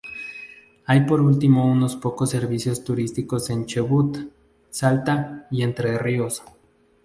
Hay 0.87 1.01
por 1.01 1.21
último 1.21 1.71
unos 1.71 1.95
pocos 1.95 2.31
servicios 2.31 2.83
turísticos 2.83 3.51
en 3.51 3.67
Chubut, 3.67 4.17
Salta 4.71 5.45
y 5.51 5.61
Entre 5.61 5.95
Ríos. 5.99 6.41